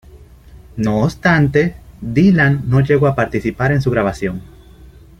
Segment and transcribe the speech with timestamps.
[0.77, 4.41] No obstante, Dylan no llegó a participar en su grabación.